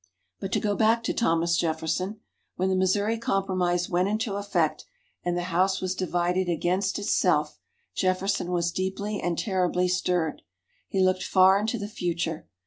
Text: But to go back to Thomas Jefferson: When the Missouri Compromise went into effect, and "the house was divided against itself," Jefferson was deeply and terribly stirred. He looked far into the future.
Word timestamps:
But 0.39 0.51
to 0.53 0.59
go 0.59 0.75
back 0.75 1.03
to 1.03 1.13
Thomas 1.13 1.55
Jefferson: 1.55 2.21
When 2.55 2.69
the 2.69 2.75
Missouri 2.75 3.19
Compromise 3.19 3.87
went 3.87 4.07
into 4.07 4.33
effect, 4.33 4.83
and 5.23 5.37
"the 5.37 5.43
house 5.53 5.79
was 5.79 5.93
divided 5.93 6.49
against 6.49 6.97
itself," 6.97 7.59
Jefferson 7.93 8.49
was 8.49 8.71
deeply 8.71 9.21
and 9.21 9.37
terribly 9.37 9.87
stirred. 9.87 10.41
He 10.87 11.03
looked 11.03 11.21
far 11.21 11.59
into 11.59 11.77
the 11.77 11.87
future. 11.87 12.47